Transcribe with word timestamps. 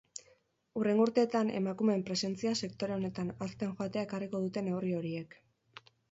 Hurrengo 0.79 1.03
urteetan 1.07 1.49
emakumeen 1.57 2.05
presentzia 2.07 2.53
sektore 2.67 2.95
honetan 2.95 3.29
hazten 3.47 3.75
joatea 3.81 4.05
ekarriko 4.09 4.41
dute 4.47 4.65
neurri 4.69 4.95
horiek. 5.01 5.37